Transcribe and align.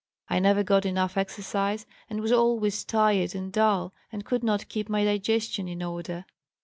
I 0.31 0.39
never 0.39 0.63
got 0.63 0.83
enough 0.87 1.15
exercise, 1.15 1.85
and 2.09 2.21
was 2.21 2.31
always 2.31 2.83
tired 2.83 3.35
and 3.35 3.53
dull, 3.53 3.93
and 4.11 4.25
could 4.25 4.43
not 4.43 4.67
keep 4.67 4.89
my 4.89 5.03
digestion 5.03 5.67
in 5.67 5.83
order. 5.83 6.25